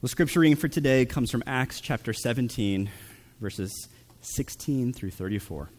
[0.00, 2.88] The scripture reading for today comes from Acts chapter 17,
[3.40, 3.88] verses
[4.20, 5.70] 16 through 34.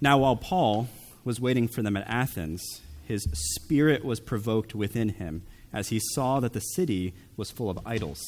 [0.00, 0.88] Now, while Paul
[1.24, 5.42] was waiting for them at Athens, his spirit was provoked within him
[5.72, 8.20] as he saw that the city was full of idols.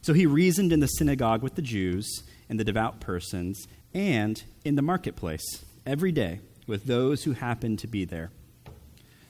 [0.00, 4.76] So he reasoned in the synagogue with the Jews and the devout persons, and in
[4.76, 8.30] the marketplace every day with those who happened to be there.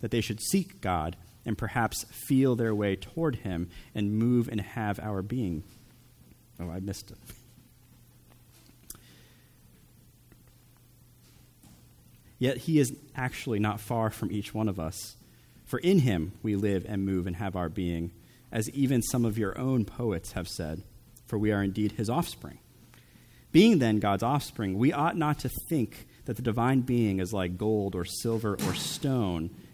[0.00, 4.60] that they should seek God and perhaps feel their way toward Him and move and
[4.60, 5.64] have our being.
[6.60, 7.18] Oh, I missed it.
[12.38, 15.16] Yet He is actually not far from each one of us.
[15.64, 18.12] For in Him we live and move and have our being,
[18.52, 20.82] as even some of your own poets have said,
[21.26, 22.58] for we are indeed His offspring.
[23.52, 27.56] Being then God's offspring, we ought not to think that the divine being is like
[27.56, 29.50] gold or silver or stone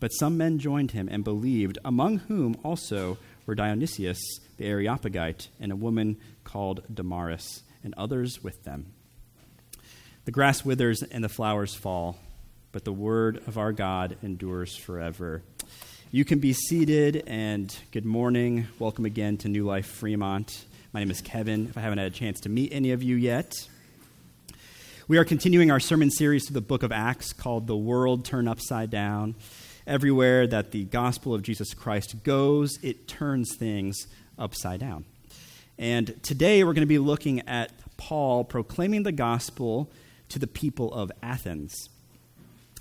[0.00, 4.20] but some men joined him and believed, among whom also were Dionysius
[4.56, 8.92] the Areopagite and a woman called Damaris, and others with them.
[10.24, 12.18] The grass withers and the flowers fall,
[12.72, 15.42] but the word of our God endures forever.
[16.10, 18.66] You can be seated, and good morning.
[18.78, 20.64] Welcome again to New Life Fremont.
[20.92, 23.16] My name is Kevin, if I haven't had a chance to meet any of you
[23.16, 23.54] yet.
[25.08, 28.48] We are continuing our sermon series through the book of Acts called The World Turned
[28.48, 29.36] Upside Down.
[29.86, 34.06] Everywhere that the gospel of Jesus Christ goes, it turns things
[34.38, 35.04] upside down.
[35.78, 39.90] And today we're going to be looking at Paul proclaiming the gospel
[40.28, 41.74] to the people of Athens.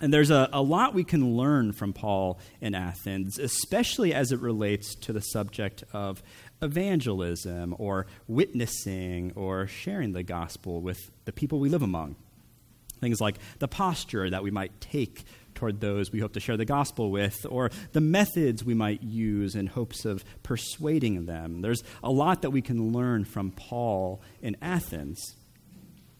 [0.01, 4.39] And there's a, a lot we can learn from Paul in Athens, especially as it
[4.39, 6.23] relates to the subject of
[6.61, 12.15] evangelism or witnessing or sharing the gospel with the people we live among.
[13.01, 15.23] Things like the posture that we might take
[15.59, 19.55] toward those we hope to share the gospel with, or the methods we might use
[19.55, 21.61] in hopes of persuading them.
[21.61, 25.35] There's a lot that we can learn from Paul in Athens.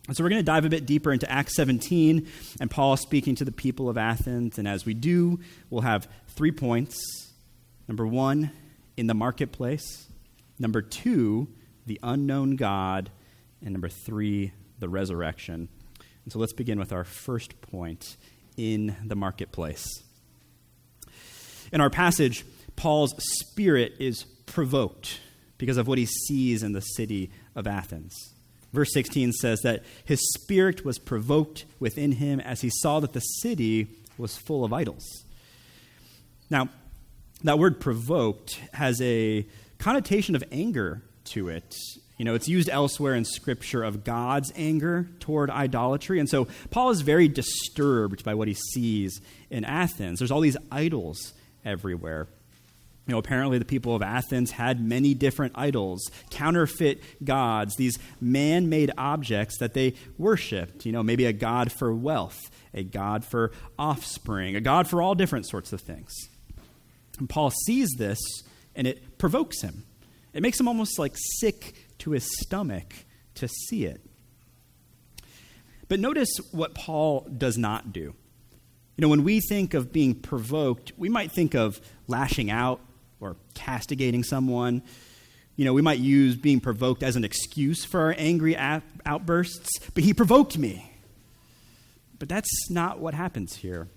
[0.08, 2.28] And so we're going to dive a bit deeper into Acts 17
[2.60, 4.58] and Paul speaking to the people of Athens.
[4.58, 5.40] And as we do,
[5.70, 6.98] we'll have three points.
[7.88, 8.52] Number one,
[8.98, 10.08] in the marketplace.
[10.58, 11.48] Number two,
[11.86, 13.10] the unknown God.
[13.62, 15.70] And number three, the resurrection.
[16.26, 18.18] And so let's begin with our first point
[18.60, 19.88] in the marketplace.
[21.72, 22.44] In our passage,
[22.76, 25.22] Paul's spirit is provoked
[25.58, 28.14] because of what he sees in the city of Athens.
[28.74, 33.22] Verse 16 says that his spirit was provoked within him as he saw that the
[33.22, 35.06] city was full of idols.
[36.50, 36.68] Now,
[37.44, 39.48] that word provoked has a
[39.78, 41.76] connotation of anger to it.
[42.20, 46.20] You know, it's used elsewhere in Scripture of God's anger toward idolatry.
[46.20, 50.20] And so Paul is very disturbed by what he sees in Athens.
[50.20, 51.34] There's all these idols
[51.64, 52.28] everywhere.
[53.08, 58.68] You know, apparently the people of Athens had many different idols, counterfeit gods, these man
[58.68, 60.86] made objects that they worshiped.
[60.86, 65.16] You know, maybe a god for wealth, a god for offspring, a god for all
[65.16, 66.14] different sorts of things.
[67.18, 68.20] And Paul sees this
[68.76, 69.86] and it provokes him.
[70.34, 72.94] It makes him almost like sick to his stomach
[73.36, 74.02] to see it.
[75.88, 78.02] But notice what Paul does not do.
[78.02, 82.82] You know, when we think of being provoked, we might think of lashing out
[83.20, 84.82] or castigating someone.
[85.56, 90.04] You know, we might use being provoked as an excuse for our angry outbursts, but
[90.04, 90.92] he provoked me.
[92.18, 93.88] But that's not what happens here.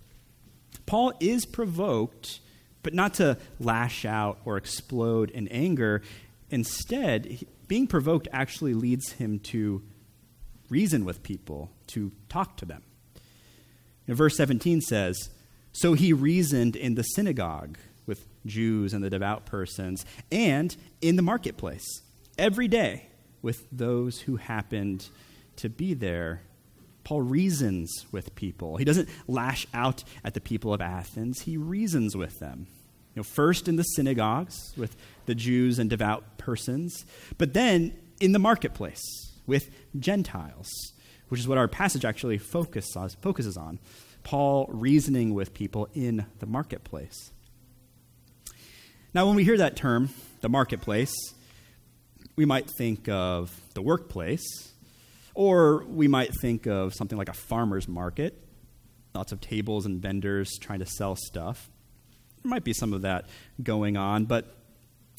[0.86, 2.40] Paul is provoked,
[2.82, 6.02] but not to lash out or explode in anger.
[6.50, 9.82] Instead, being provoked actually leads him to
[10.68, 12.82] reason with people, to talk to them.
[14.08, 15.30] Verse 17 says,
[15.72, 21.22] So he reasoned in the synagogue with Jews and the devout persons, and in the
[21.22, 21.86] marketplace,
[22.36, 23.06] every day
[23.42, 25.08] with those who happened
[25.56, 26.42] to be there.
[27.04, 28.76] Paul reasons with people.
[28.76, 32.68] He doesn't lash out at the people of Athens, he reasons with them.
[33.14, 37.04] You know, first in the synagogues with the Jews and devout persons,
[37.38, 39.02] but then in the marketplace
[39.46, 40.70] with Gentiles,
[41.28, 43.78] which is what our passage actually focuses focuses on.
[44.22, 47.32] Paul reasoning with people in the marketplace.
[49.14, 50.10] Now, when we hear that term,
[50.40, 51.12] the marketplace,
[52.36, 54.72] we might think of the workplace,
[55.34, 58.38] or we might think of something like a farmer's market,
[59.14, 61.68] lots of tables and vendors trying to sell stuff.
[62.42, 63.26] There might be some of that
[63.62, 64.56] going on, but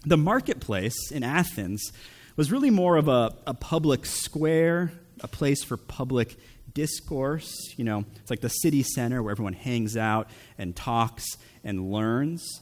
[0.06, 1.92] the marketplace in Athens
[2.36, 4.92] was really more of a, a public square,
[5.22, 6.36] a place for public
[6.74, 7.56] discourse.
[7.78, 11.26] You know, it's like the city center where everyone hangs out and talks
[11.64, 12.62] and learns.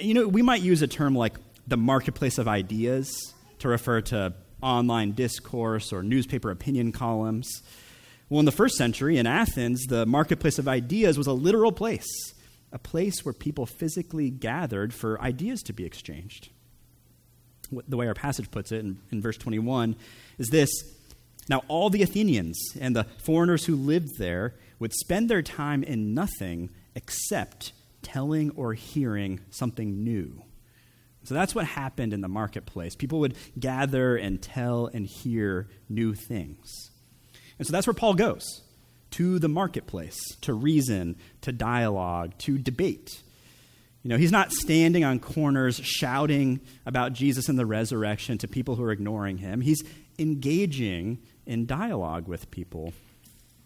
[0.00, 1.34] You know, we might use a term like
[1.66, 7.62] the marketplace of ideas to refer to online discourse or newspaper opinion columns.
[8.28, 12.33] Well, in the first century in Athens, the marketplace of ideas was a literal place,
[12.74, 16.50] a place where people physically gathered for ideas to be exchanged.
[17.70, 19.96] The way our passage puts it in, in verse 21
[20.36, 20.70] is this
[21.48, 26.12] Now, all the Athenians and the foreigners who lived there would spend their time in
[26.14, 27.72] nothing except
[28.02, 30.42] telling or hearing something new.
[31.22, 32.94] So that's what happened in the marketplace.
[32.94, 36.90] People would gather and tell and hear new things.
[37.58, 38.63] And so that's where Paul goes
[39.16, 43.22] to the marketplace to reason, to dialogue, to debate.
[44.02, 48.76] You know, he's not standing on corners shouting about Jesus and the resurrection to people
[48.76, 49.60] who are ignoring him.
[49.60, 49.82] He's
[50.18, 52.92] engaging in dialogue with people.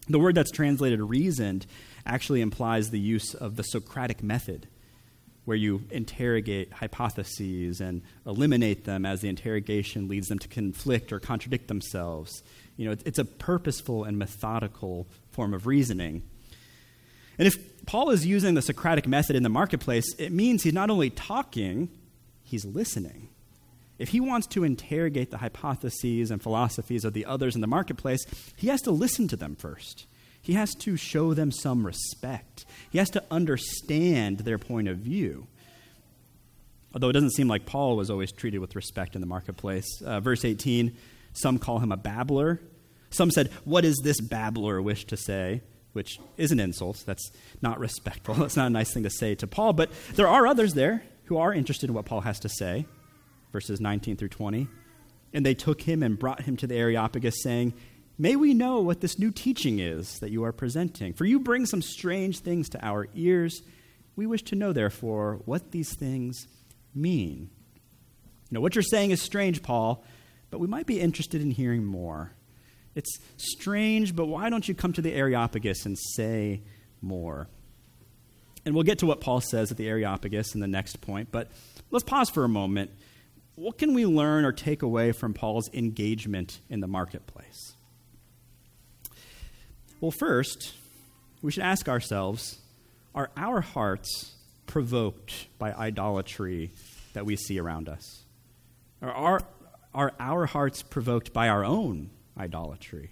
[0.07, 1.65] The word that's translated reasoned
[2.05, 4.67] actually implies the use of the Socratic method,
[5.45, 11.19] where you interrogate hypotheses and eliminate them as the interrogation leads them to conflict or
[11.19, 12.43] contradict themselves.
[12.77, 15.07] You know, it's a purposeful and methodical
[15.39, 16.21] form of reasoning.
[17.37, 20.89] And if Paul is using the Socratic method in the marketplace, it means he's not
[20.89, 21.87] only talking,
[22.43, 23.29] he's listening.
[23.97, 28.25] If he wants to interrogate the hypotheses and philosophies of the others in the marketplace,
[28.57, 30.07] he has to listen to them first.
[30.41, 32.65] He has to show them some respect.
[32.89, 35.47] He has to understand their point of view.
[36.93, 39.87] Although it doesn't seem like Paul was always treated with respect in the marketplace.
[40.05, 40.97] Uh, verse 18
[41.31, 42.59] some call him a babbler.
[43.09, 45.61] Some said, What does this babbler wish to say?
[45.93, 47.03] Which is an insult.
[47.05, 48.33] That's not respectful.
[48.35, 49.73] That's not a nice thing to say to Paul.
[49.73, 52.85] But there are others there who are interested in what Paul has to say.
[53.51, 54.67] Verses 19 through 20.
[55.33, 57.73] And they took him and brought him to the Areopagus, saying,
[58.17, 61.13] May we know what this new teaching is that you are presenting.
[61.13, 63.61] For you bring some strange things to our ears.
[64.15, 66.47] We wish to know, therefore, what these things
[66.93, 67.49] mean.
[68.49, 70.03] You know, what you're saying is strange, Paul,
[70.49, 72.33] but we might be interested in hearing more.
[72.99, 76.63] It's strange, but why don't you come to the Areopagus and say
[77.01, 77.47] more?
[78.65, 81.47] And we'll get to what Paul says at the Areopagus in the next point, but
[81.91, 82.91] let's pause for a moment.
[83.55, 87.73] What can we learn or take away from Paul's engagement in the marketplace?
[90.01, 90.73] Well, first,
[91.41, 92.59] we should ask ourselves
[93.15, 96.71] are our hearts provoked by idolatry
[97.13, 98.23] that we see around us?
[99.01, 99.41] Are,
[99.93, 103.09] are our hearts provoked by our own idolatry?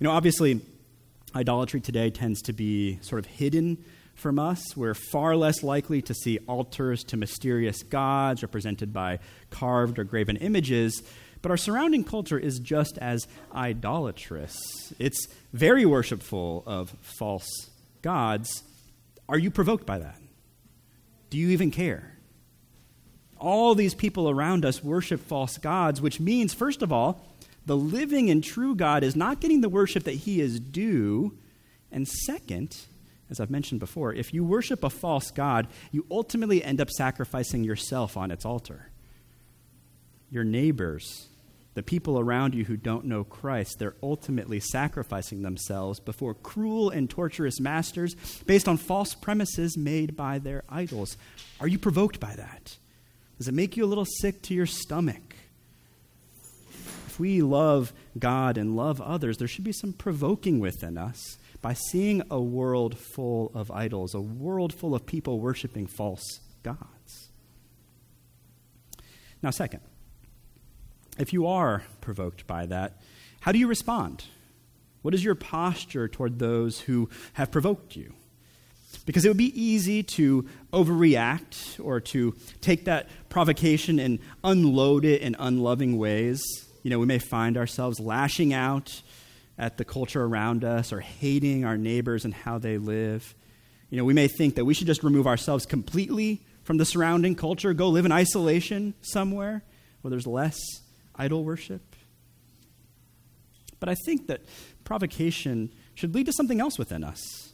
[0.00, 0.60] You know, obviously,
[1.34, 3.84] idolatry today tends to be sort of hidden
[4.14, 4.76] from us.
[4.76, 9.20] We're far less likely to see altars to mysterious gods represented by
[9.50, 11.02] carved or graven images
[11.42, 14.58] but our surrounding culture is just as idolatrous.
[14.98, 17.70] It's very worshipful of false
[18.02, 18.62] gods.
[19.28, 20.20] Are you provoked by that?
[21.30, 22.16] Do you even care?
[23.38, 27.24] All these people around us worship false gods, which means, first of all,
[27.68, 31.36] the living and true God is not getting the worship that he is due.
[31.92, 32.76] And second,
[33.30, 37.62] as I've mentioned before, if you worship a false God, you ultimately end up sacrificing
[37.62, 38.90] yourself on its altar.
[40.30, 41.28] Your neighbors,
[41.74, 47.08] the people around you who don't know Christ, they're ultimately sacrificing themselves before cruel and
[47.08, 48.14] torturous masters
[48.46, 51.18] based on false premises made by their idols.
[51.60, 52.78] Are you provoked by that?
[53.36, 55.27] Does it make you a little sick to your stomach?
[57.18, 62.22] We love God and love others, there should be some provoking within us by seeing
[62.30, 67.30] a world full of idols, a world full of people worshiping false gods.
[69.42, 69.80] Now, second,
[71.18, 73.00] if you are provoked by that,
[73.40, 74.24] how do you respond?
[75.02, 78.14] What is your posture toward those who have provoked you?
[79.04, 85.20] Because it would be easy to overreact or to take that provocation and unload it
[85.20, 86.42] in unloving ways.
[86.88, 89.02] You know, we may find ourselves lashing out
[89.58, 93.34] at the culture around us or hating our neighbors and how they live.
[93.90, 97.34] You know, we may think that we should just remove ourselves completely from the surrounding
[97.34, 99.62] culture, go live in isolation somewhere
[100.00, 100.56] where there's less
[101.14, 101.94] idol worship.
[103.80, 104.40] But I think that
[104.84, 107.52] provocation should lead to something else within us.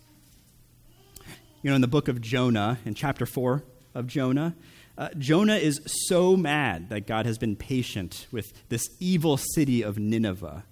[1.60, 3.64] You know, in the book of Jonah, in chapter 4
[3.94, 4.54] of Jonah,
[4.96, 9.98] uh, Jonah is so mad that God has been patient with this evil city of
[9.98, 10.64] Nineveh.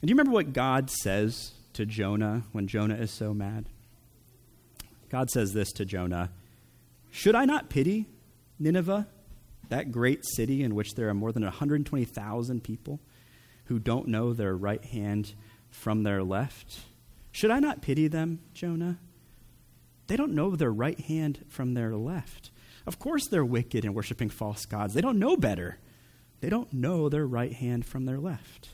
[0.00, 3.68] And do you remember what God says to Jonah when Jonah is so mad?
[5.10, 6.30] God says this to Jonah
[7.10, 8.06] Should I not pity
[8.58, 9.06] Nineveh,
[9.68, 13.00] that great city in which there are more than 120,000 people
[13.66, 15.34] who don't know their right hand
[15.70, 16.80] from their left?
[17.30, 18.98] Should I not pity them, Jonah?
[20.08, 22.50] They don't know their right hand from their left.
[22.86, 24.94] Of course, they're wicked and worshiping false gods.
[24.94, 25.78] They don't know better.
[26.40, 28.70] They don't know their right hand from their left.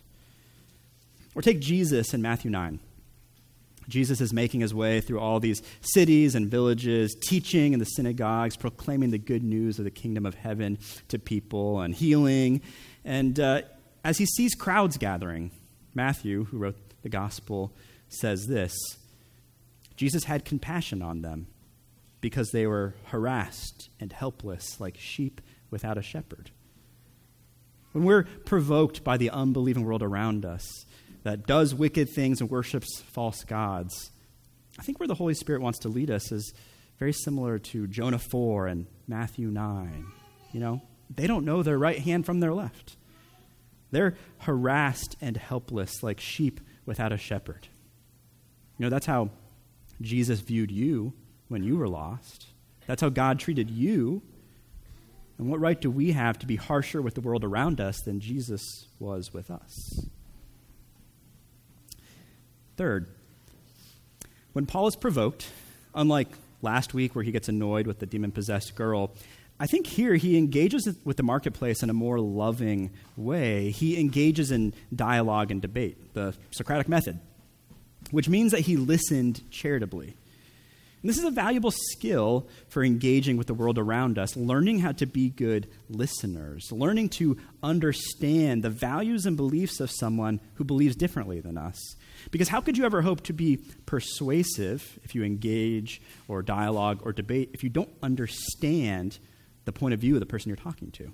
[1.35, 2.79] Or take Jesus in Matthew 9.
[3.89, 8.57] Jesus is making his way through all these cities and villages, teaching in the synagogues,
[8.57, 12.63] proclaiming the good news of the kingdom of heaven to people and healing.
[13.05, 13.63] And uh,
[14.05, 15.51] as he sees crowds gathering,
[15.95, 17.73] Matthew, who wrote the gospel,
[18.09, 18.75] says this
[19.97, 21.47] Jesus had compassion on them
[22.21, 26.51] because they were harassed and helpless like sheep without a shepherd.
[27.93, 30.87] When we're provoked by the unbelieving world around us
[31.23, 34.11] that does wicked things and worships false gods,
[34.79, 36.53] I think where the Holy Spirit wants to lead us is
[36.99, 40.07] very similar to Jonah 4 and Matthew 9.
[40.53, 40.83] You know,
[41.15, 42.97] they don't know their right hand from their left.
[43.91, 47.69] They're harassed and helpless like sheep without a shepherd.
[48.79, 49.31] You know, that's how
[50.01, 51.13] Jesus viewed you
[51.49, 52.47] when you were lost.
[52.87, 54.23] That's how God treated you.
[55.39, 58.21] And what right do we have to be harsher with the world around us than
[58.21, 60.07] Jesus was with us?
[62.77, 63.09] Third,
[64.53, 65.49] when Paul is provoked,
[65.95, 66.29] unlike
[66.63, 69.13] last week where he gets annoyed with the demon possessed girl,
[69.59, 73.71] I think here he engages with the marketplace in a more loving way.
[73.71, 77.21] He engages in dialogue and debate, the Socratic method,
[78.11, 80.17] which means that he listened charitably.
[81.05, 84.93] And this is a valuable skill for engaging with the world around us, learning how
[84.93, 90.97] to be good listeners, learning to understand the values and beliefs of someone who believes
[90.97, 91.79] differently than us.
[92.31, 97.13] Because how could you ever hope to be persuasive if you engage or dialogue or
[97.13, 99.19] debate if you don't understand
[99.67, 101.03] the point of view of the person you're talking to?
[101.03, 101.13] You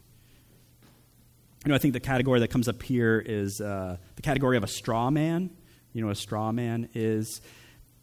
[1.66, 4.68] know, I think the category that comes up here is uh, the category of a
[4.68, 5.50] straw man.
[5.92, 7.40] You know, a straw man is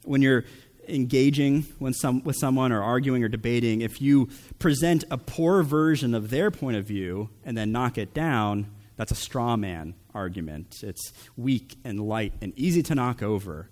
[0.03, 0.45] when you're
[0.87, 4.29] engaging when some, with someone or arguing or debating, if you
[4.59, 9.11] present a poor version of their point of view and then knock it down, that's
[9.11, 10.77] a straw man argument.
[10.83, 13.69] It's weak and light and easy to knock over.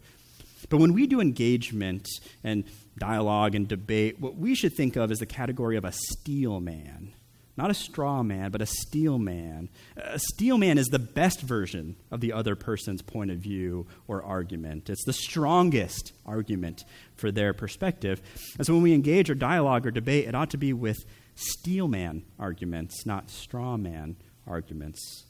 [0.70, 2.08] But when we do engagement
[2.44, 2.64] and
[2.98, 7.14] dialogue and debate, what we should think of is the category of a steel man.
[7.58, 9.70] Not a straw man, but a steel man.
[9.96, 14.22] A steel man is the best version of the other person's point of view or
[14.22, 14.90] argument.
[14.90, 16.84] It's the strongest argument
[17.16, 18.22] for their perspective.
[18.58, 21.88] And so when we engage or dialogue or debate, it ought to be with steel
[21.88, 25.24] man arguments, not straw man arguments.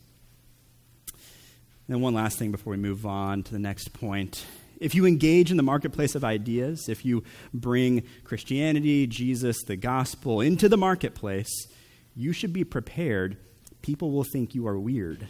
[1.88, 4.44] And one last thing before we move on to the next point.
[4.80, 10.42] If you engage in the marketplace of ideas, if you bring Christianity, Jesus, the gospel
[10.42, 11.68] into the marketplace,
[12.16, 13.38] you should be prepared.
[13.82, 15.28] People will think you are weird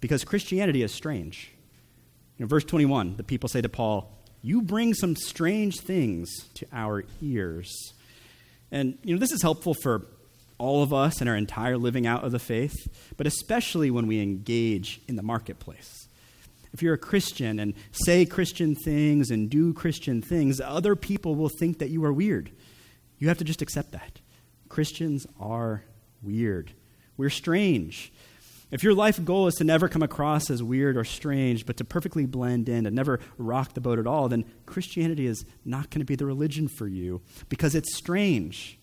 [0.00, 1.52] because Christianity is strange.
[2.38, 7.04] In verse 21, the people say to Paul, You bring some strange things to our
[7.20, 7.94] ears.
[8.70, 10.06] And, you know, this is helpful for
[10.58, 12.74] all of us and our entire living out of the faith,
[13.16, 16.08] but especially when we engage in the marketplace.
[16.72, 21.48] If you're a Christian and say Christian things and do Christian things, other people will
[21.48, 22.50] think that you are weird.
[23.18, 24.20] You have to just accept that.
[24.68, 25.84] Christians are
[26.22, 26.72] weird.
[27.16, 28.12] We're strange.
[28.70, 31.84] If your life goal is to never come across as weird or strange, but to
[31.84, 36.00] perfectly blend in and never rock the boat at all, then Christianity is not going
[36.00, 38.78] to be the religion for you because it's strange.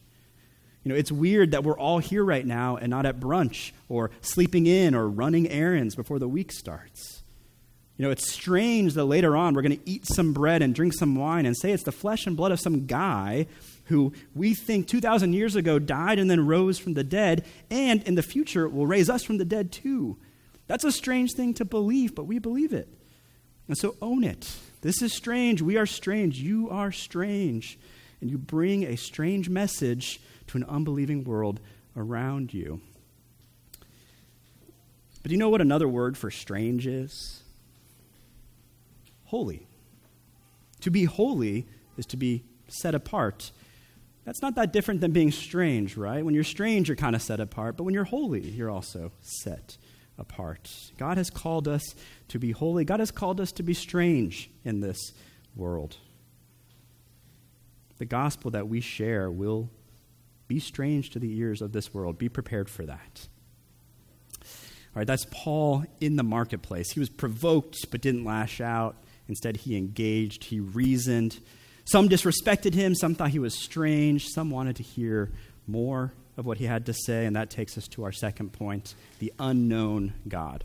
[0.84, 4.12] You know, it's weird that we're all here right now and not at brunch or
[4.22, 7.24] sleeping in or running errands before the week starts.
[7.98, 10.94] You know, it's strange that later on we're going to eat some bread and drink
[10.94, 13.48] some wine and say it's the flesh and blood of some guy
[13.86, 18.16] who we think 2,000 years ago died and then rose from the dead, and in
[18.16, 20.18] the future will raise us from the dead too.
[20.68, 22.88] That's a strange thing to believe, but we believe it.
[23.68, 24.50] And so own it.
[24.82, 25.62] This is strange.
[25.62, 26.40] We are strange.
[26.40, 27.78] You are strange.
[28.22, 31.60] And you bring a strange message to an unbelieving world
[31.96, 32.82] around you.
[35.22, 37.44] But do you know what another word for strange is?
[39.26, 39.68] Holy.
[40.82, 41.66] To be holy
[41.98, 43.52] is to be set apart
[44.26, 46.24] that's not that different than being strange, right?
[46.24, 49.78] When you're strange, you're kind of set apart, but when you're holy, you're also set
[50.18, 50.70] apart.
[50.98, 51.96] God has called us
[52.30, 55.12] to be holy, God has called us to be strange in this
[55.56, 55.98] world.
[57.98, 59.70] The gospel that we share will
[60.48, 62.18] be strange to the ears of this world.
[62.18, 63.28] Be prepared for that.
[64.42, 66.92] All right, that's Paul in the marketplace.
[66.92, 68.96] He was provoked but didn't lash out.
[69.28, 71.40] Instead, he engaged, he reasoned.
[71.86, 75.32] Some disrespected him, some thought he was strange, some wanted to hear
[75.68, 78.96] more of what he had to say, and that takes us to our second point
[79.20, 80.64] the unknown God.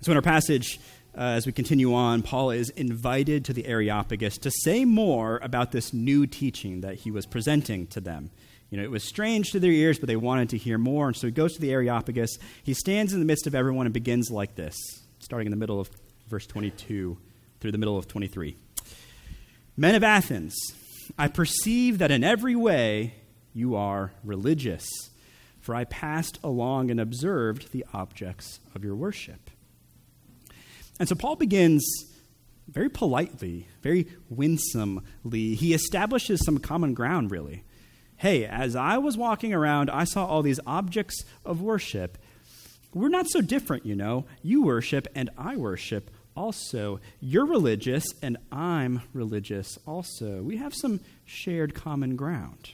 [0.00, 0.80] So, in our passage,
[1.16, 5.72] uh, as we continue on, Paul is invited to the Areopagus to say more about
[5.72, 8.30] this new teaching that he was presenting to them.
[8.70, 11.08] You know, it was strange to their ears, but they wanted to hear more.
[11.08, 12.38] And so he goes to the Areopagus.
[12.62, 14.76] He stands in the midst of everyone and begins like this,
[15.18, 15.90] starting in the middle of
[16.28, 17.18] verse 22
[17.60, 18.56] through the middle of 23.
[19.80, 20.54] Men of Athens,
[21.18, 23.14] I perceive that in every way
[23.54, 24.86] you are religious,
[25.58, 29.50] for I passed along and observed the objects of your worship.
[30.98, 31.82] And so Paul begins
[32.68, 35.54] very politely, very winsomely.
[35.54, 37.64] He establishes some common ground, really.
[38.18, 42.18] Hey, as I was walking around, I saw all these objects of worship.
[42.92, 44.26] We're not so different, you know.
[44.42, 46.10] You worship and I worship
[46.40, 47.00] also.
[47.20, 50.40] You're religious, and I'm religious also.
[50.40, 52.70] We have some shared common ground.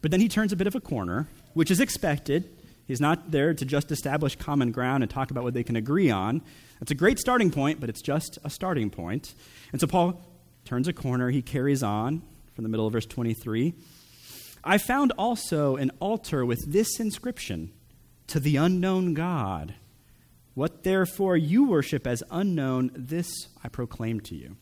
[0.00, 2.48] But then he turns a bit of a corner, which is expected.
[2.86, 6.10] He's not there to just establish common ground and talk about what they can agree
[6.10, 6.40] on.
[6.78, 9.34] That's a great starting point, but it's just a starting point.
[9.72, 10.20] And so Paul
[10.64, 11.30] turns a corner.
[11.30, 12.22] He carries on
[12.54, 13.74] from the middle of verse 23.
[14.62, 17.72] I found also an altar with this inscription
[18.28, 19.74] To the unknown God
[20.54, 24.56] what therefore you worship as unknown, this I proclaim to you.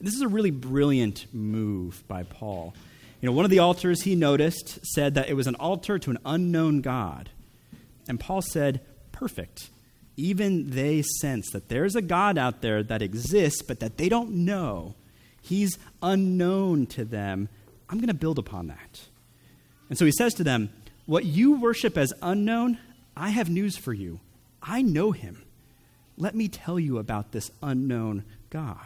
[0.00, 2.74] This is a really brilliant move by Paul.
[3.20, 6.10] You know, one of the altars he noticed said that it was an altar to
[6.10, 7.30] an unknown God.
[8.08, 8.80] And Paul said,
[9.12, 9.70] Perfect.
[10.16, 14.30] Even they sense that there's a God out there that exists, but that they don't
[14.30, 14.94] know.
[15.40, 17.48] He's unknown to them.
[17.88, 19.00] I'm going to build upon that.
[19.88, 20.70] And so he says to them,
[21.06, 22.78] What you worship as unknown,
[23.16, 24.20] I have news for you.
[24.62, 25.42] I know him.
[26.16, 28.76] Let me tell you about this unknown God.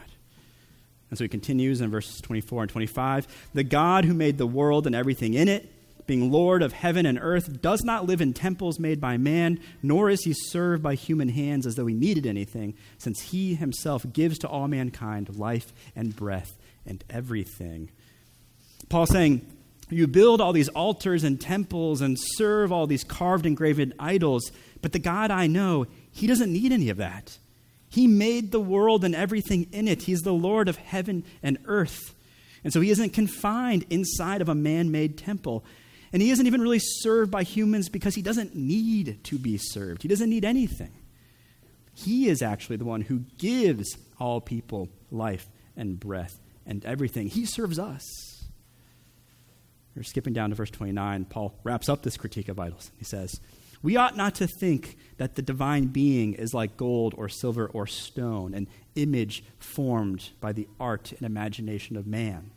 [1.11, 4.87] And so he continues in verses 24 and 25 The God who made the world
[4.87, 5.71] and everything in it,
[6.07, 10.09] being Lord of heaven and earth, does not live in temples made by man, nor
[10.09, 14.39] is he served by human hands as though he needed anything, since he himself gives
[14.39, 17.91] to all mankind life and breath and everything.
[18.89, 19.45] Paul saying,
[19.89, 24.51] You build all these altars and temples and serve all these carved and graven idols
[24.83, 27.39] but the God I know, He doesn't need any of that.
[27.89, 30.03] He made the world and everything in it.
[30.03, 32.15] He's the Lord of heaven and earth.
[32.63, 35.65] And so He isn't confined inside of a man made temple.
[36.13, 40.03] And He isn't even really served by humans because He doesn't need to be served.
[40.03, 40.93] He doesn't need anything.
[41.95, 47.29] He is actually the one who gives all people life and breath and everything.
[47.29, 48.36] He serves us.
[49.97, 51.25] We're skipping down to verse 29.
[51.25, 52.91] Paul wraps up this critique of idols.
[52.99, 53.41] He says,
[53.83, 57.87] we ought not to think that the divine being is like gold or silver or
[57.87, 62.51] stone, an image formed by the art and imagination of man.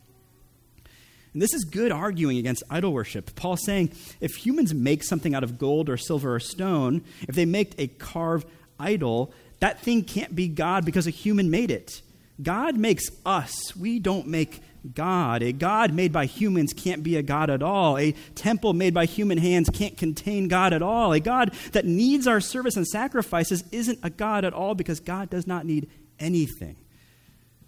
[1.34, 3.36] And this is good arguing against idol worship.
[3.36, 7.46] Paul's saying if humans make something out of gold or silver or stone, if they
[7.46, 8.48] make a carved
[8.80, 12.02] idol, that thing can't be God because a human made it.
[12.42, 14.62] God makes us, we don't make
[14.94, 15.44] God.
[15.44, 17.98] A God made by humans can't be a God at all.
[17.98, 21.12] A temple made by human hands can't contain God at all.
[21.12, 25.30] A God that needs our service and sacrifices isn't a God at all because God
[25.30, 25.90] does not need
[26.20, 26.78] anything.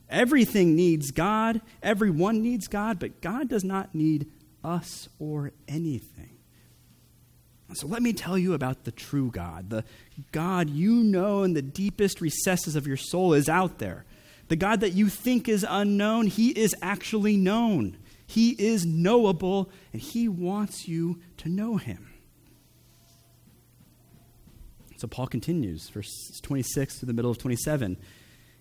[0.09, 4.29] Everything needs God, everyone needs God, but God does not need
[4.63, 6.37] us or anything.
[7.73, 9.69] So let me tell you about the true God.
[9.69, 9.85] The
[10.33, 14.05] God you know in the deepest recesses of your soul is out there.
[14.51, 17.95] The God that you think is unknown, he is actually known.
[18.27, 22.09] He is knowable, and he wants you to know him.
[24.97, 26.11] So Paul continues, verse
[26.41, 27.95] 26 to the middle of 27.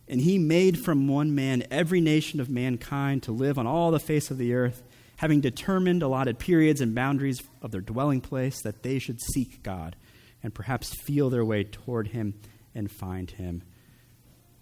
[0.07, 3.99] And he made from one man every nation of mankind to live on all the
[3.99, 4.85] face of the earth,
[5.17, 9.97] having determined allotted periods and boundaries of their dwelling place, that they should seek God
[10.41, 12.35] and perhaps feel their way toward him
[12.77, 13.65] and find him.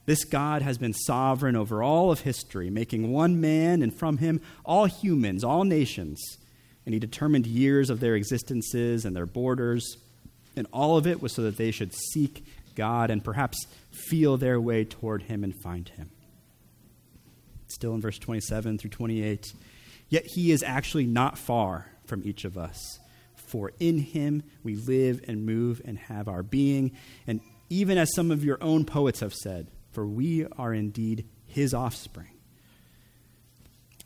[0.09, 4.41] This God has been sovereign over all of history, making one man and from him
[4.65, 6.39] all humans, all nations.
[6.87, 9.99] And he determined years of their existences and their borders.
[10.57, 14.59] And all of it was so that they should seek God and perhaps feel their
[14.59, 16.09] way toward him and find him.
[17.67, 19.53] Still in verse 27 through 28.
[20.09, 22.99] Yet he is actually not far from each of us.
[23.35, 26.93] For in him we live and move and have our being.
[27.27, 29.67] And even as some of your own poets have said,
[29.99, 32.31] for we are indeed his offspring.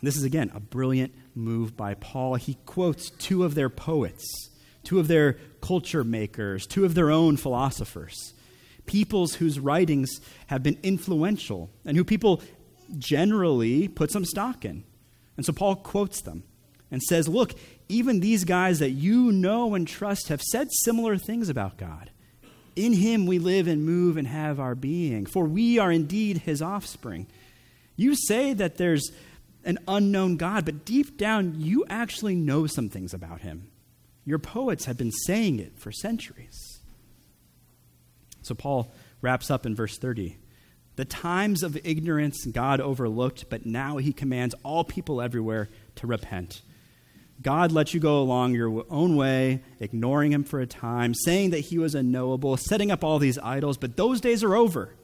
[0.00, 2.36] This is again a brilliant move by Paul.
[2.36, 4.24] He quotes two of their poets,
[4.84, 8.32] two of their culture makers, two of their own philosophers
[8.86, 12.40] peoples whose writings have been influential and who people
[12.96, 14.84] generally put some stock in.
[15.36, 16.42] And so Paul quotes them
[16.90, 17.52] and says, Look,
[17.90, 22.10] even these guys that you know and trust have said similar things about God.
[22.74, 26.62] In him we live and move and have our being, for we are indeed his
[26.62, 27.26] offspring.
[27.96, 29.12] You say that there's
[29.64, 33.68] an unknown God, but deep down you actually know some things about him.
[34.24, 36.80] Your poets have been saying it for centuries.
[38.42, 40.38] So Paul wraps up in verse 30.
[40.96, 46.62] The times of ignorance God overlooked, but now he commands all people everywhere to repent.
[47.40, 51.60] God let you go along your own way, ignoring him for a time, saying that
[51.60, 54.94] he was unknowable, setting up all these idols, but those days are over.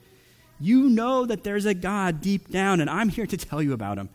[0.61, 3.99] You know that there's a God deep down, and I'm here to tell you about
[3.99, 4.09] him.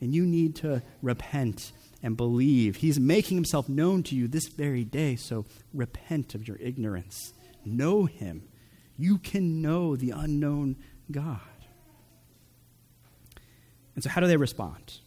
[0.00, 2.76] And you need to repent and believe.
[2.76, 7.32] He's making himself known to you this very day, so repent of your ignorance.
[7.64, 8.42] Know him
[8.96, 10.76] you can know the unknown
[11.10, 11.40] God.
[13.94, 14.98] And so, how do they respond?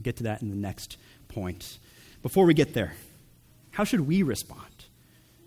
[0.00, 0.96] We'll get to that in the next
[1.28, 1.78] point.
[2.22, 2.94] Before we get there,
[3.72, 4.86] how should we respond?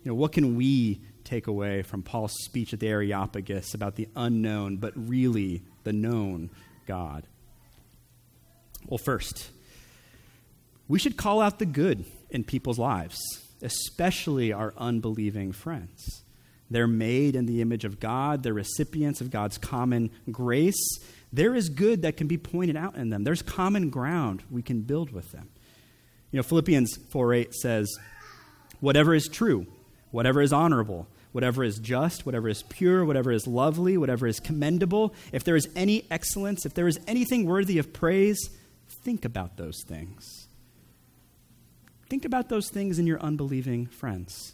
[0.04, 4.08] You know, what can we take away from Paul's speech at the Areopagus about the
[4.14, 6.50] unknown, but really the known
[6.86, 7.24] God?
[8.86, 9.50] Well, first,
[10.86, 13.18] we should call out the good in people's lives,
[13.60, 16.22] especially our unbelieving friends.
[16.70, 21.00] They're made in the image of God, they're recipients of God's common grace.
[21.34, 24.82] There is good that can be pointed out in them, there's common ground we can
[24.82, 25.48] build with them.
[26.30, 27.92] You know, Philippians 4 8 says,
[28.78, 29.66] Whatever is true,
[30.12, 35.12] whatever is honorable, whatever is just, whatever is pure, whatever is lovely, whatever is commendable,
[35.32, 38.38] if there is any excellence, if there is anything worthy of praise,
[39.02, 40.46] think about those things.
[42.08, 44.53] Think about those things in your unbelieving friends.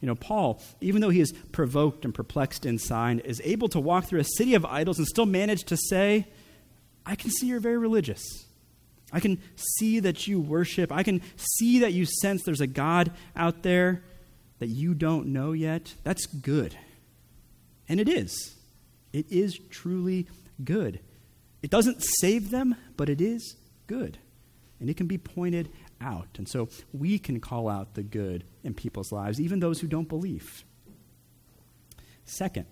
[0.00, 4.04] You know, Paul, even though he is provoked and perplexed inside, is able to walk
[4.04, 6.26] through a city of idols and still manage to say,
[7.06, 8.22] I can see you're very religious.
[9.12, 9.40] I can
[9.78, 10.90] see that you worship.
[10.90, 14.02] I can see that you sense there's a God out there
[14.58, 15.94] that you don't know yet.
[16.02, 16.76] That's good.
[17.88, 18.56] And it is.
[19.12, 20.26] It is truly
[20.62, 21.00] good.
[21.62, 24.18] It doesn't save them, but it is good.
[24.80, 25.70] And it can be pointed
[26.04, 26.28] out.
[26.36, 30.08] And so we can call out the good in people's lives, even those who don't
[30.08, 30.64] believe.
[32.24, 32.66] Second,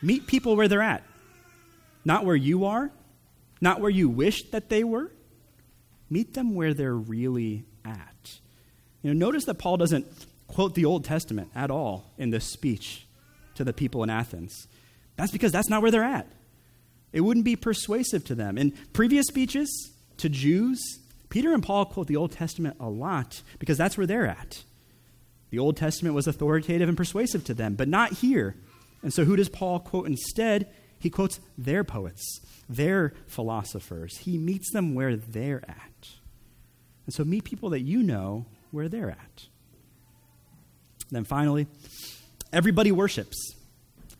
[0.00, 1.04] meet people where they're at,
[2.04, 2.90] not where you are,
[3.60, 5.10] not where you wish that they were.
[6.10, 8.38] Meet them where they're really at.
[9.02, 10.06] You know, notice that Paul doesn't
[10.46, 13.06] quote the Old Testament at all in this speech
[13.54, 14.68] to the people in Athens.
[15.16, 16.26] That's because that's not where they're at.
[17.12, 18.58] It wouldn't be persuasive to them.
[18.58, 20.98] In previous speeches to Jews,
[21.34, 24.62] Peter and Paul quote the Old Testament a lot because that's where they're at.
[25.50, 28.54] The Old Testament was authoritative and persuasive to them, but not here.
[29.02, 30.68] And so, who does Paul quote instead?
[31.00, 34.18] He quotes their poets, their philosophers.
[34.18, 36.08] He meets them where they're at.
[37.04, 39.48] And so, meet people that you know where they're at.
[41.10, 41.66] Then finally,
[42.52, 43.56] everybody worships.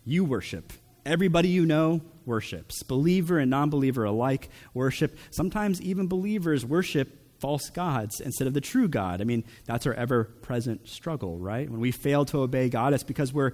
[0.04, 0.72] You worship.
[1.06, 2.82] Everybody you know worships.
[2.82, 5.16] Believer and non believer alike worship.
[5.30, 9.20] Sometimes even believers worship false gods instead of the true God.
[9.20, 11.68] I mean, that's our ever present struggle, right?
[11.68, 13.52] When we fail to obey God, it's because we're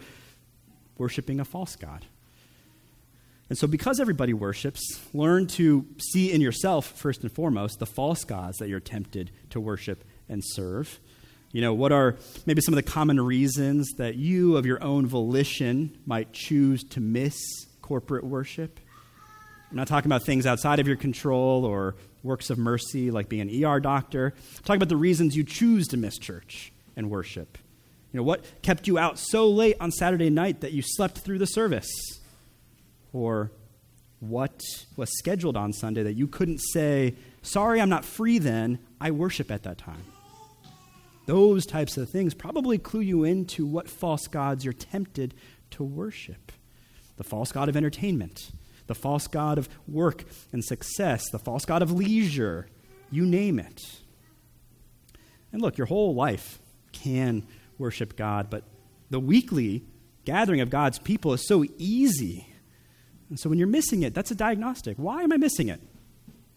[0.97, 2.05] worshiping a false God.
[3.49, 4.81] And so, because everybody worships,
[5.13, 9.59] learn to see in yourself, first and foremost, the false gods that you're tempted to
[9.59, 11.01] worship and serve.
[11.53, 15.07] You know, what are maybe some of the common reasons that you, of your own
[15.07, 17.37] volition, might choose to miss
[17.83, 18.79] corporate worship?
[19.71, 23.43] I'm not talking about things outside of your control or works of mercy like being
[23.43, 24.35] an ER doctor.
[24.37, 27.59] I'm talking about the reasons you choose to miss church and worship.
[28.13, 31.39] You know, what kept you out so late on Saturday night that you slept through
[31.39, 31.91] the service?
[33.13, 33.51] Or
[34.21, 34.61] what
[34.97, 39.51] was scheduled on Sunday that you couldn't say, sorry, I'm not free then, I worship
[39.51, 40.05] at that time?
[41.27, 45.35] Those types of things probably clue you into what false gods you're tempted
[45.73, 46.53] to worship.
[47.17, 48.51] The false god of entertainment,
[48.87, 52.67] the false god of work and success, the false god of leisure,
[53.11, 53.81] you name it.
[55.53, 56.61] And look, your whole life
[56.93, 57.47] can
[57.79, 58.65] worship God, but
[59.11, 59.85] the weekly
[60.25, 62.47] gathering of God's people is so easy.
[63.29, 64.97] And so when you're missing it, that's a diagnostic.
[64.97, 65.81] Why am I missing it?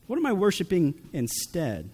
[0.08, 1.89] What am I worshiping instead?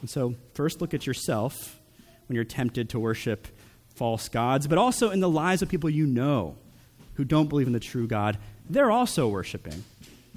[0.00, 1.80] And so, first look at yourself
[2.26, 3.48] when you're tempted to worship
[3.94, 6.56] false gods, but also in the lives of people you know
[7.14, 8.38] who don't believe in the true God
[8.70, 9.84] they're also worshiping.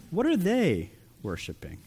[0.10, 0.90] What are they
[1.22, 1.78] worshiping?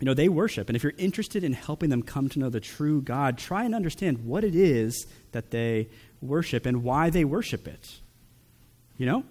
[0.00, 0.68] You know, they worship.
[0.68, 3.74] And if you're interested in helping them come to know the true God, try and
[3.74, 5.88] understand what it is that they
[6.20, 8.00] worship and why they worship it.
[8.98, 9.24] You know?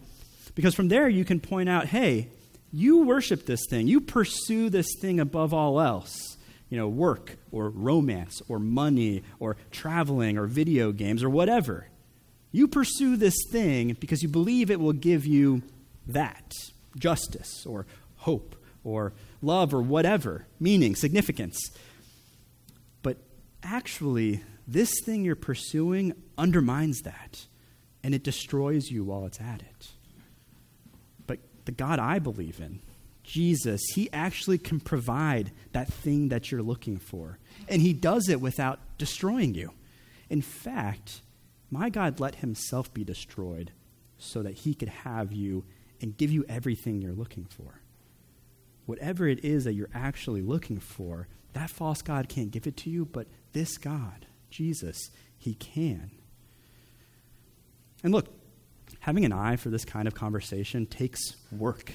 [0.55, 2.29] Because from there you can point out hey,
[2.73, 6.37] you worship this thing, you pursue this thing above all else.
[6.69, 11.87] You know, work or romance or money or traveling or video games or whatever.
[12.51, 15.61] You pursue this thing because you believe it will give you
[16.07, 16.51] that
[16.97, 17.85] justice or
[18.17, 21.59] hope or love or whatever, meaning, significance.
[23.03, 23.17] But
[23.61, 27.45] actually, this thing you're pursuing undermines that
[28.03, 29.92] and it destroys you while it's at it.
[31.65, 32.81] The God I believe in,
[33.23, 37.39] Jesus, he actually can provide that thing that you're looking for.
[37.69, 39.71] And he does it without destroying you.
[40.29, 41.21] In fact,
[41.71, 43.71] my God let himself be destroyed
[44.17, 45.63] so that he could have you
[46.01, 47.81] and give you everything you're looking for.
[48.85, 52.89] Whatever it is that you're actually looking for, that false God can't give it to
[52.89, 56.11] you, but this God, Jesus, he can.
[58.03, 58.27] And look,
[59.03, 61.91] having an eye for this kind of conversation takes work.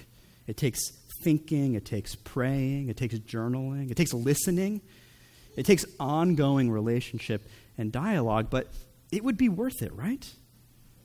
[0.46, 0.90] It takes
[1.22, 4.82] thinking, it takes praying, it takes journaling, it takes listening,
[5.56, 8.68] it takes ongoing relationship and dialogue, but
[9.10, 10.30] it would be worth it, right?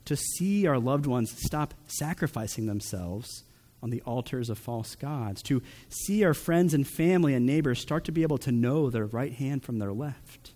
[0.04, 3.46] To see our loved ones stop sacrificing themselves
[3.82, 8.04] on the altars of false gods, to see our friends and family and neighbors start
[8.04, 10.53] to be able to know their right hand from their left,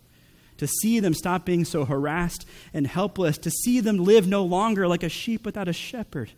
[0.57, 4.87] to see them stop being so harassed and helpless, to see them live no longer
[4.87, 6.31] like a sheep without a shepherd,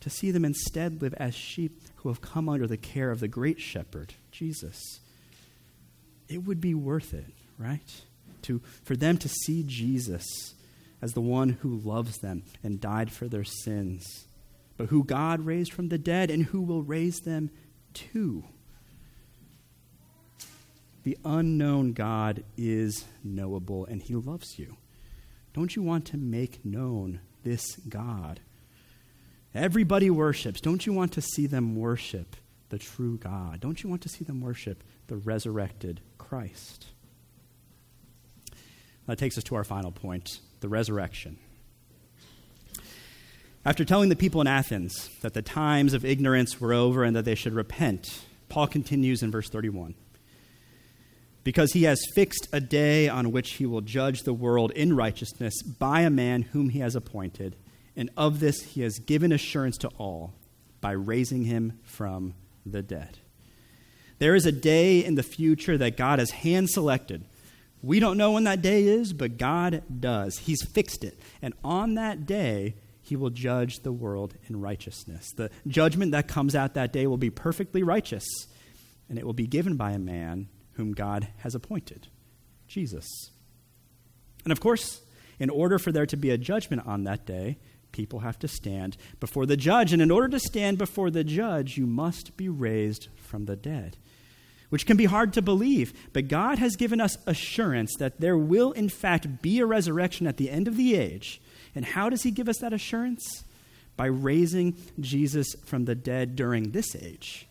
[0.00, 3.28] to see them instead live as sheep who have come under the care of the
[3.28, 5.00] great shepherd, Jesus.
[6.28, 7.26] It would be worth it,
[7.58, 8.02] right?
[8.42, 10.54] to, for them to see Jesus
[11.02, 14.26] as the one who loves them and died for their sins,
[14.76, 17.50] but who God raised from the dead and who will raise them
[17.94, 18.44] too.
[21.02, 24.76] The unknown God is knowable and he loves you.
[25.52, 28.40] Don't you want to make known this God?
[29.54, 30.60] Everybody worships.
[30.60, 32.36] Don't you want to see them worship
[32.68, 33.60] the true God?
[33.60, 36.86] Don't you want to see them worship the resurrected Christ?
[39.06, 41.38] That takes us to our final point the resurrection.
[43.64, 47.24] After telling the people in Athens that the times of ignorance were over and that
[47.24, 49.94] they should repent, Paul continues in verse 31
[51.42, 55.62] Because he has fixed a day on which he will judge the world in righteousness
[55.62, 57.56] by a man whom he has appointed,
[57.96, 60.34] and of this he has given assurance to all
[60.80, 62.34] by raising him from
[62.66, 63.18] the dead.
[64.18, 67.24] There is a day in the future that God has hand selected
[67.82, 70.38] we don't know when that day is, but God does.
[70.38, 71.18] He's fixed it.
[71.40, 75.32] And on that day, he will judge the world in righteousness.
[75.36, 78.26] The judgment that comes out that day will be perfectly righteous,
[79.08, 82.08] and it will be given by a man whom God has appointed
[82.68, 83.06] Jesus.
[84.44, 85.02] And of course,
[85.38, 87.58] in order for there to be a judgment on that day,
[87.92, 89.92] people have to stand before the judge.
[89.92, 93.96] And in order to stand before the judge, you must be raised from the dead
[94.70, 98.72] which can be hard to believe, but God has given us assurance that there will,
[98.72, 101.42] in fact, be a resurrection at the end of the age.
[101.74, 103.44] And how does He give us that assurance?
[103.96, 107.46] By raising Jesus from the dead during this age.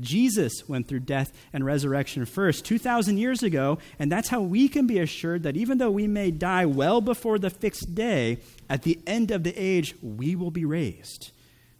[0.00, 4.86] Jesus went through death and resurrection first, 2,000 years ago, and that's how we can
[4.86, 8.38] be assured that even though we may die well before the fixed day,
[8.70, 11.30] at the end of the age, we will be raised.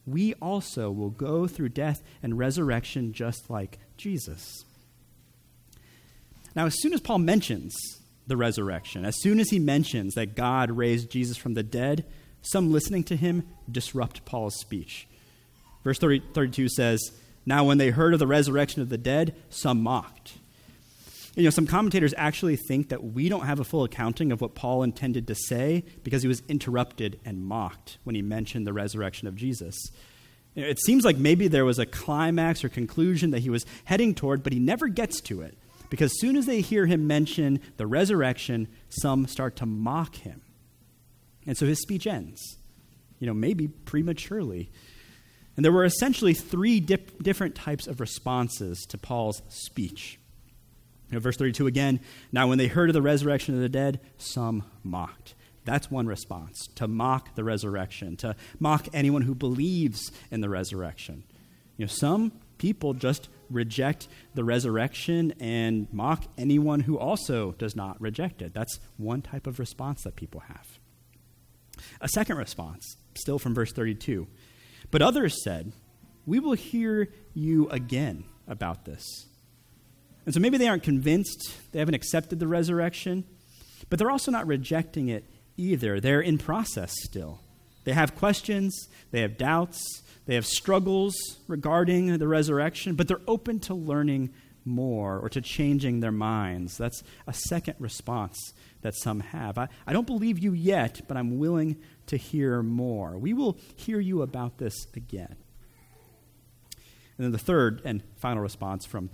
[0.06, 4.64] We also will go through death and resurrection just like Jesus.
[6.56, 7.76] Now, as soon as Paul mentions
[8.26, 12.04] the resurrection, as soon as he mentions that God raised Jesus from the dead,
[12.42, 15.06] some listening to him disrupt Paul's speech.
[15.84, 17.12] Verse 30, 32 says,
[17.48, 20.34] Now, when they heard of the resurrection of the dead, some mocked.
[21.34, 24.54] You know, some commentators actually think that we don't have a full accounting of what
[24.54, 29.26] Paul intended to say because he was interrupted and mocked when he mentioned the resurrection
[29.26, 29.74] of Jesus.
[30.56, 34.42] It seems like maybe there was a climax or conclusion that he was heading toward,
[34.42, 35.56] but he never gets to it.
[35.88, 40.42] Because as soon as they hear him mention the resurrection, some start to mock him.
[41.46, 42.58] And so his speech ends,
[43.18, 44.70] you know, maybe prematurely.
[45.58, 50.20] And there were essentially three dip- different types of responses to Paul's speech.
[51.10, 51.98] You know, verse 32 again,
[52.30, 55.34] now when they heard of the resurrection of the dead, some mocked.
[55.64, 61.24] That's one response to mock the resurrection, to mock anyone who believes in the resurrection.
[61.76, 68.00] You know, some people just reject the resurrection and mock anyone who also does not
[68.00, 68.54] reject it.
[68.54, 70.78] That's one type of response that people have.
[72.00, 74.28] A second response, still from verse 32.
[74.90, 75.72] But others said,
[76.26, 79.26] We will hear you again about this.
[80.24, 83.24] And so maybe they aren't convinced, they haven't accepted the resurrection,
[83.88, 85.24] but they're also not rejecting it
[85.56, 86.00] either.
[86.00, 87.40] They're in process still.
[87.84, 89.82] They have questions, they have doubts,
[90.26, 91.14] they have struggles
[91.46, 94.34] regarding the resurrection, but they're open to learning
[94.66, 96.76] more or to changing their minds.
[96.76, 98.36] That's a second response
[98.82, 99.56] that some have.
[99.56, 103.16] I, I don't believe you yet, but I'm willing to hear more.
[103.16, 105.36] We will hear you about this again.
[107.16, 109.10] And then the third and final response from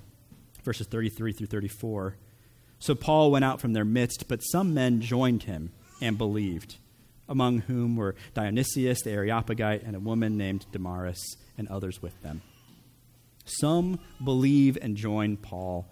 [0.62, 2.16] verses 33 through 34.
[2.78, 6.76] So Paul went out from their midst, but some men joined him and believed,
[7.28, 12.42] among whom were Dionysius the Areopagite and a woman named Damaris, and others with them.
[13.44, 15.86] Some believe and join Paul.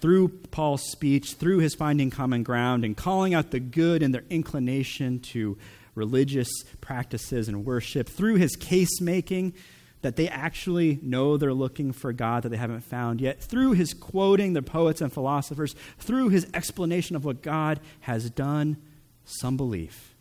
[0.00, 4.24] Through Paul's speech, through his finding common ground, and calling out the good in their
[4.30, 5.58] inclination to
[5.94, 6.50] religious
[6.80, 9.54] practices and worship, through his case making,
[10.02, 13.94] that they actually know they're looking for God that they haven't found yet, through his
[13.94, 18.76] quoting the poets and philosophers, through his explanation of what God has done,
[19.24, 20.14] some belief.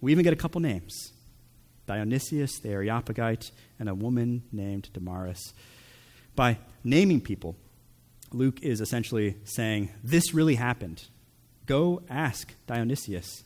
[0.00, 1.12] We even get a couple names
[1.86, 5.54] Dionysius the Areopagite and a woman named Damaris.
[6.36, 7.56] By naming people,
[8.30, 11.06] Luke is essentially saying, This really happened.
[11.66, 13.42] Go ask Dionysius.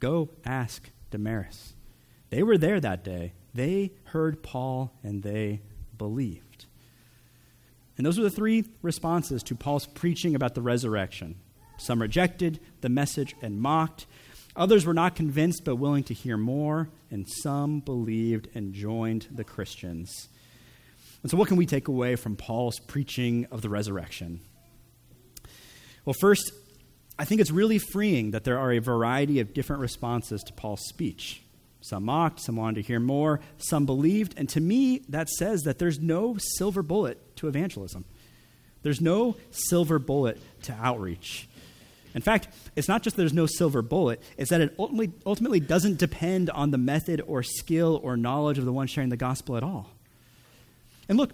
[0.00, 1.74] Go ask Damaris.
[2.30, 3.34] They were there that day.
[3.54, 5.60] They heard Paul and they
[5.96, 6.66] believed.
[7.96, 11.36] And those were the three responses to Paul's preaching about the resurrection.
[11.78, 14.06] Some rejected the message and mocked.
[14.56, 19.44] Others were not convinced but willing to hear more, and some believed and joined the
[19.44, 20.28] Christians.
[21.22, 24.40] And so, what can we take away from Paul's preaching of the resurrection?
[26.04, 26.52] Well, first,
[27.22, 30.82] I think it's really freeing that there are a variety of different responses to Paul's
[30.88, 31.40] speech.
[31.80, 35.78] Some mocked, some wanted to hear more, some believed, and to me, that says that
[35.78, 38.06] there's no silver bullet to evangelism.
[38.82, 41.48] There's no silver bullet to outreach.
[42.12, 45.98] In fact, it's not just there's no silver bullet, it's that it ultimately, ultimately doesn't
[45.98, 49.62] depend on the method or skill or knowledge of the one sharing the gospel at
[49.62, 49.90] all.
[51.08, 51.30] And look,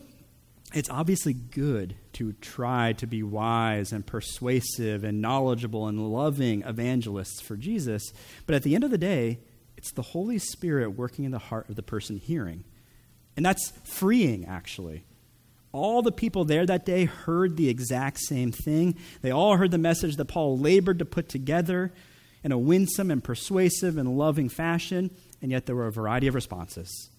[0.74, 7.40] it's obviously good to try to be wise and persuasive and knowledgeable and loving evangelists
[7.40, 8.12] for Jesus,
[8.46, 9.38] but at the end of the day,
[9.76, 12.64] it's the Holy Spirit working in the heart of the person hearing.
[13.36, 15.04] And that's freeing, actually.
[15.72, 18.96] All the people there that day heard the exact same thing.
[19.22, 21.92] They all heard the message that Paul labored to put together
[22.42, 26.34] in a winsome and persuasive and loving fashion, and yet there were a variety of
[26.34, 27.10] responses.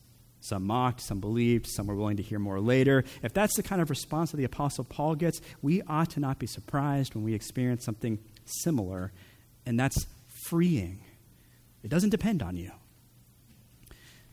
[0.42, 3.04] Some mocked, some believed, some were willing to hear more later.
[3.22, 6.40] If that's the kind of response that the Apostle Paul gets, we ought to not
[6.40, 9.12] be surprised when we experience something similar,
[9.66, 10.08] and that's
[10.46, 11.02] freeing.
[11.84, 12.72] It doesn't depend on you.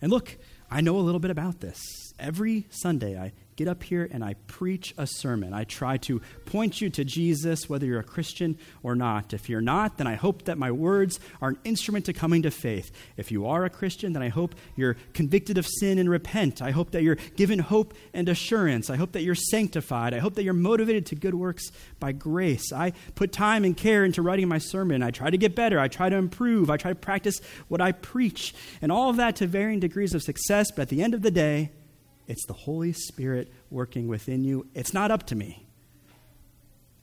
[0.00, 0.36] And look,
[0.70, 1.80] I know a little bit about this.
[2.18, 5.54] Every Sunday, I get up here and I preach a sermon.
[5.54, 9.32] I try to point you to Jesus, whether you're a Christian or not.
[9.32, 12.50] If you're not, then I hope that my words are an instrument to coming to
[12.50, 12.90] faith.
[13.16, 16.60] If you are a Christian, then I hope you're convicted of sin and repent.
[16.60, 18.90] I hope that you're given hope and assurance.
[18.90, 20.12] I hope that you're sanctified.
[20.12, 22.72] I hope that you're motivated to good works by grace.
[22.72, 25.02] I put time and care into writing my sermon.
[25.02, 25.80] I try to get better.
[25.80, 26.68] I try to improve.
[26.68, 28.54] I try to practice what I preach.
[28.82, 31.30] And all of that to varying degrees of success, but at the end of the
[31.30, 31.70] day,
[32.26, 34.66] it's the Holy Spirit working within you.
[34.74, 35.66] It's not up to me.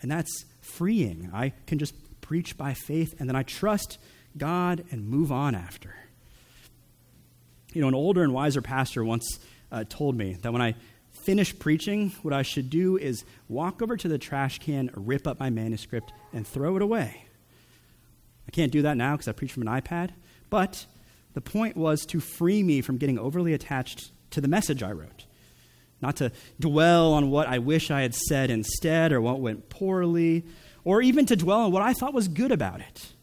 [0.01, 1.29] And that's freeing.
[1.33, 3.97] I can just preach by faith and then I trust
[4.37, 5.95] God and move on after.
[7.73, 9.39] You know, an older and wiser pastor once
[9.71, 10.75] uh, told me that when I
[11.11, 15.39] finish preaching, what I should do is walk over to the trash can, rip up
[15.39, 17.25] my manuscript, and throw it away.
[18.47, 20.11] I can't do that now because I preach from an iPad,
[20.49, 20.85] but
[21.33, 25.25] the point was to free me from getting overly attached to the message I wrote.
[26.01, 30.43] Not to dwell on what I wish I had said instead or what went poorly,
[30.83, 33.13] or even to dwell on what I thought was good about it.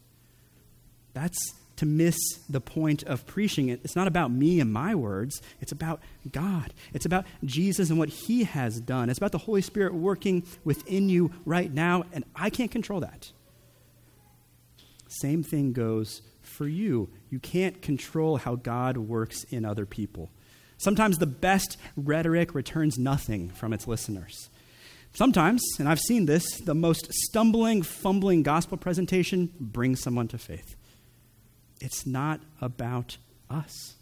[1.13, 1.37] That's
[1.77, 2.17] to miss
[2.49, 3.69] the point of preaching.
[3.69, 5.99] It's not about me and my words, it's about
[6.31, 6.73] God.
[6.93, 9.09] It's about Jesus and what He has done.
[9.09, 13.31] It's about the Holy Spirit working within you right now, and I can't control that.
[15.07, 17.09] Same thing goes for you.
[17.29, 20.29] You can't control how God works in other people.
[20.81, 24.49] Sometimes the best rhetoric returns nothing from its listeners.
[25.13, 30.75] Sometimes, and I've seen this, the most stumbling, fumbling gospel presentation brings someone to faith.
[31.81, 33.17] It's not about
[33.47, 33.95] us.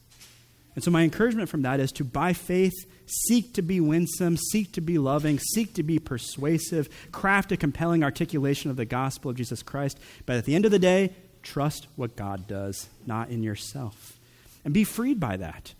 [0.75, 2.73] And so, my encouragement from that is to, by faith,
[3.05, 8.05] seek to be winsome, seek to be loving, seek to be persuasive, craft a compelling
[8.05, 9.99] articulation of the gospel of Jesus Christ.
[10.25, 11.13] But at the end of the day,
[11.43, 14.17] trust what God does, not in yourself.
[14.63, 15.73] And be freed by that.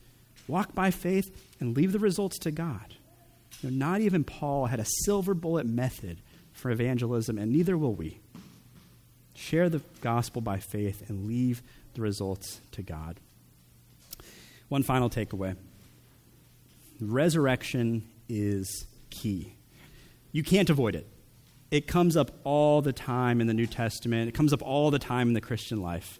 [0.50, 1.30] Walk by faith
[1.60, 2.96] and leave the results to God.
[3.62, 6.22] You know, not even Paul had a silver bullet method
[6.54, 8.20] for evangelism, and neither will we.
[9.36, 11.62] Share the gospel by faith and leave
[11.94, 13.20] the results to God.
[14.70, 15.56] One final takeaway
[17.00, 19.54] resurrection is key.
[20.34, 21.08] You can't avoid it.
[21.72, 25.00] It comes up all the time in the New Testament, it comes up all the
[25.00, 26.20] time in the Christian life.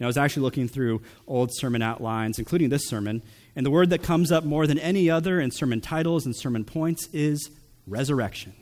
[0.00, 3.22] Know, I was actually looking through old sermon outlines, including this sermon,
[3.54, 6.64] and the word that comes up more than any other in sermon titles and sermon
[6.64, 7.50] points is
[7.86, 8.54] resurrection.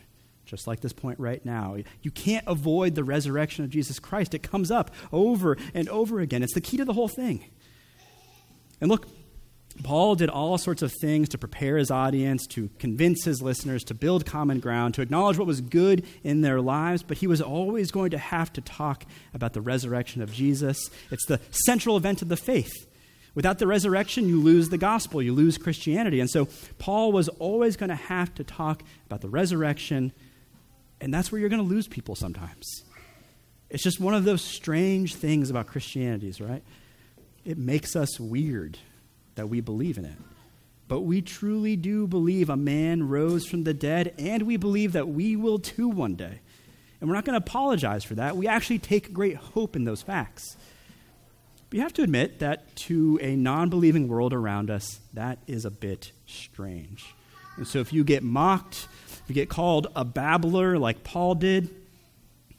[0.44, 1.76] Just like this point right now.
[2.02, 4.34] You can't avoid the resurrection of Jesus Christ.
[4.34, 6.42] It comes up over and over again.
[6.42, 7.44] It's the key to the whole thing.
[8.80, 9.06] And look,
[9.82, 13.94] Paul did all sorts of things to prepare his audience, to convince his listeners, to
[13.94, 17.90] build common ground, to acknowledge what was good in their lives, but he was always
[17.90, 20.90] going to have to talk about the resurrection of Jesus.
[21.10, 22.86] It's the central event of the faith.
[23.34, 26.20] Without the resurrection, you lose the gospel, you lose Christianity.
[26.20, 26.48] And so
[26.78, 30.12] Paul was always going to have to talk about the resurrection,
[31.00, 32.66] and that's where you're going to lose people sometimes.
[33.70, 36.62] It's just one of those strange things about Christianity, right?
[37.46, 38.78] It makes us weird
[39.34, 40.18] that we believe in it.
[40.88, 45.08] But we truly do believe a man rose from the dead, and we believe that
[45.08, 46.40] we will too one day.
[47.00, 48.36] And we're not going to apologize for that.
[48.36, 50.56] We actually take great hope in those facts.
[51.68, 55.64] But you have to admit that to a non believing world around us, that is
[55.64, 57.04] a bit strange.
[57.56, 61.70] And so if you get mocked, if you get called a babbler like Paul did,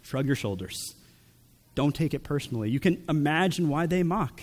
[0.02, 0.96] shrug your shoulders.
[1.76, 2.70] Don't take it personally.
[2.70, 4.42] You can imagine why they mock.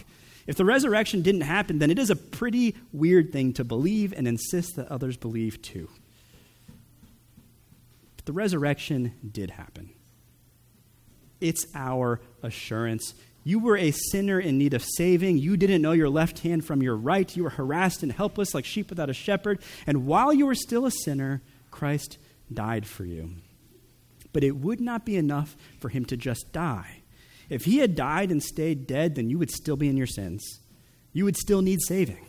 [0.51, 4.27] If the resurrection didn't happen, then it is a pretty weird thing to believe and
[4.27, 5.89] insist that others believe too.
[8.17, 9.91] But the resurrection did happen.
[11.41, 15.39] It's our assurance you were a sinner in need of saving.
[15.39, 17.35] You didn't know your left hand from your right.
[17.35, 19.61] You were harassed and helpless like sheep without a shepherd.
[19.87, 21.41] And while you were still a sinner,
[21.71, 22.19] Christ
[22.53, 23.37] died for you.
[24.33, 27.00] But it would not be enough for him to just die.
[27.51, 30.61] If he had died and stayed dead, then you would still be in your sins.
[31.13, 32.25] You would still need saving.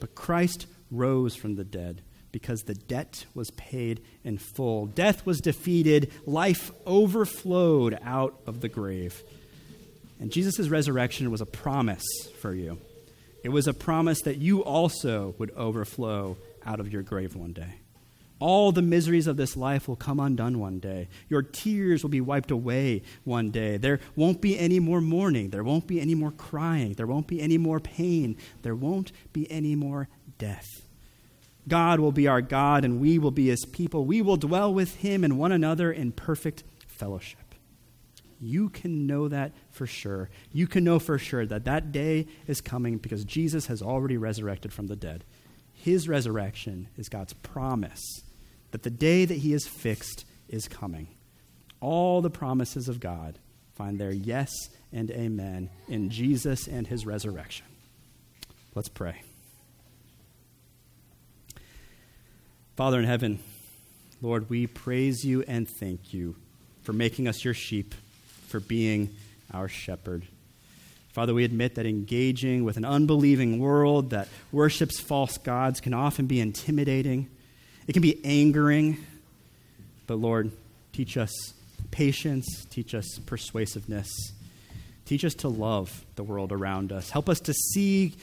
[0.00, 4.86] But Christ rose from the dead because the debt was paid in full.
[4.86, 9.22] Death was defeated, life overflowed out of the grave.
[10.20, 12.04] And Jesus' resurrection was a promise
[12.40, 12.78] for you.
[13.42, 17.76] It was a promise that you also would overflow out of your grave one day.
[18.40, 21.08] All the miseries of this life will come undone one day.
[21.28, 23.78] Your tears will be wiped away one day.
[23.78, 25.50] There won't be any more mourning.
[25.50, 26.94] There won't be any more crying.
[26.94, 28.36] There won't be any more pain.
[28.62, 30.08] There won't be any more
[30.38, 30.84] death.
[31.66, 34.04] God will be our God, and we will be his people.
[34.04, 37.40] We will dwell with him and one another in perfect fellowship.
[38.40, 40.30] You can know that for sure.
[40.52, 44.72] You can know for sure that that day is coming because Jesus has already resurrected
[44.72, 45.24] from the dead.
[45.72, 48.22] his resurrection is God's promise
[48.70, 51.08] that the day that he has fixed is coming.
[51.80, 53.38] All the promises of God
[53.74, 54.50] find their yes
[54.92, 57.66] and amen in Jesus and his resurrection.
[58.74, 59.22] Let's pray.
[62.76, 63.40] Father in heaven,
[64.22, 66.36] Lord, we praise you and thank you
[66.82, 67.94] for making us your sheep,
[68.46, 69.14] for being
[69.52, 70.26] our shepherd.
[71.10, 76.26] Father, we admit that engaging with an unbelieving world that worships false gods can often
[76.26, 77.28] be intimidating.
[77.88, 78.98] It can be angering.
[80.06, 80.52] But Lord,
[80.92, 81.32] teach us
[81.90, 84.08] patience, teach us persuasiveness,
[85.06, 87.10] teach us to love the world around us.
[87.10, 88.14] Help us to see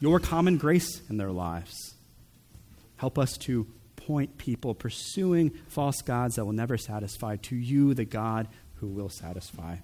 [0.00, 1.94] your common grace in their lives.
[2.96, 8.04] Help us to point people pursuing false gods that will never satisfy to you, the
[8.04, 9.76] God who will satisfy.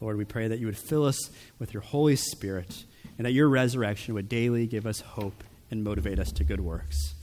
[0.00, 1.18] Lord, we pray that you would fill us
[1.58, 2.84] with your Holy Spirit
[3.18, 7.14] and that your resurrection would daily give us hope and motivate us to good works.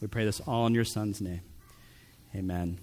[0.00, 1.40] We pray this all in your Son's name.
[2.34, 2.78] Amen.